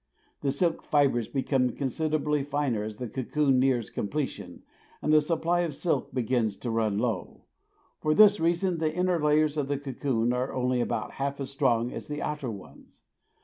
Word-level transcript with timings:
The 0.41 0.49
silk 0.51 0.81
fibres 0.81 1.27
become 1.27 1.69
considerably 1.73 2.41
finer 2.41 2.81
as 2.83 2.97
the 2.97 3.07
cocoon 3.07 3.59
nears 3.59 3.91
completion 3.91 4.63
and 4.99 5.13
the 5.13 5.21
supply 5.21 5.59
of 5.59 5.75
silk 5.75 6.11
begins 6.11 6.57
to 6.57 6.71
run 6.71 6.97
low. 6.97 7.43
For 7.99 8.15
this 8.15 8.39
reason 8.39 8.79
the 8.79 8.91
inner 8.91 9.23
layers 9.23 9.57
of 9.57 9.67
the 9.67 9.77
cocoon 9.77 10.33
are 10.33 10.53
only 10.55 10.81
about 10.81 11.11
half 11.11 11.39
as 11.39 11.51
strong 11.51 11.91
as 11.93 12.07
the 12.07 12.19
outer 12.23 12.49
ones. 12.49 13.03